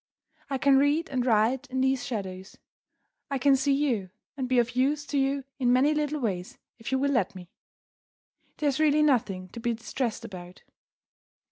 I 0.49 0.57
can 0.57 0.79
read 0.79 1.09
and 1.11 1.23
write 1.27 1.67
in 1.69 1.81
these 1.81 2.03
shadows 2.03 2.57
I 3.29 3.37
can 3.37 3.55
see 3.55 3.73
you, 3.73 4.09
and 4.35 4.49
be 4.49 4.57
of 4.57 4.75
use 4.75 5.05
to 5.05 5.17
you 5.19 5.43
in 5.59 5.71
many 5.71 5.93
little 5.93 6.19
ways, 6.19 6.57
if 6.79 6.91
you 6.91 6.97
will 6.97 7.11
let 7.11 7.35
me. 7.35 7.51
There 8.57 8.67
is 8.69 8.79
really 8.79 9.03
nothing 9.03 9.49
to 9.49 9.59
be 9.59 9.75
distressed 9.75 10.25
about. 10.25 10.63